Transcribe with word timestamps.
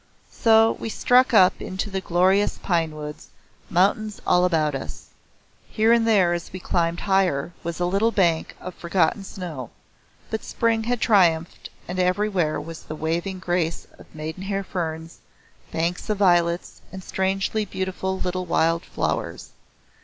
So 0.31 0.77
we 0.79 0.89
struck 0.89 1.31
up 1.31 1.61
into 1.61 1.91
the 1.91 2.01
glorious 2.01 2.57
pine 2.57 2.95
woods, 2.95 3.27
mountains 3.69 4.19
all 4.25 4.45
about 4.45 4.73
us. 4.73 5.09
Here 5.69 5.93
and 5.93 6.07
there 6.07 6.33
as 6.33 6.51
we 6.51 6.59
climbed 6.59 7.01
higher 7.01 7.53
was 7.63 7.79
a 7.79 7.85
little 7.85 8.09
bank 8.11 8.55
of 8.59 8.73
forgotten 8.73 9.23
snow, 9.23 9.69
but 10.31 10.43
spring 10.43 10.85
had 10.85 11.01
triumphed 11.01 11.69
and 11.87 11.99
everywhere 11.99 12.59
was 12.59 12.81
the 12.81 12.95
waving 12.95 13.37
grace 13.37 13.85
of 13.99 14.07
maiden 14.15 14.41
hair 14.41 14.63
ferns, 14.63 15.19
banks 15.71 16.09
of 16.09 16.17
violets 16.17 16.81
and 16.91 17.03
strangely 17.03 17.63
beautiful 17.63 18.19
little 18.19 18.47
wild 18.47 18.83
flowers. 18.83 19.51